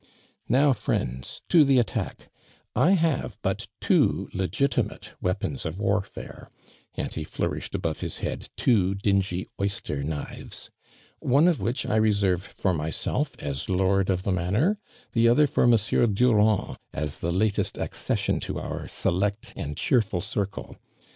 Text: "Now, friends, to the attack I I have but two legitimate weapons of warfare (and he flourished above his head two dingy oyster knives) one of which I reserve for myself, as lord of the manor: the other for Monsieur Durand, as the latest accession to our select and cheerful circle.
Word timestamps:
"Now, 0.49 0.73
friends, 0.73 1.43
to 1.49 1.63
the 1.63 1.77
attack 1.77 2.31
I 2.75 2.87
I 2.89 2.91
have 2.93 3.37
but 3.43 3.67
two 3.79 4.29
legitimate 4.33 5.11
weapons 5.21 5.63
of 5.63 5.77
warfare 5.77 6.49
(and 6.95 7.13
he 7.13 7.23
flourished 7.23 7.75
above 7.75 7.99
his 7.99 8.17
head 8.17 8.49
two 8.57 8.95
dingy 8.95 9.45
oyster 9.61 10.03
knives) 10.03 10.71
one 11.19 11.47
of 11.47 11.61
which 11.61 11.85
I 11.85 11.97
reserve 11.97 12.41
for 12.41 12.73
myself, 12.73 13.35
as 13.37 13.69
lord 13.69 14.09
of 14.09 14.23
the 14.23 14.31
manor: 14.31 14.79
the 15.11 15.27
other 15.27 15.45
for 15.45 15.67
Monsieur 15.67 16.07
Durand, 16.07 16.77
as 16.91 17.19
the 17.19 17.31
latest 17.31 17.77
accession 17.77 18.39
to 18.39 18.57
our 18.59 18.87
select 18.87 19.53
and 19.55 19.77
cheerful 19.77 20.21
circle. 20.21 20.77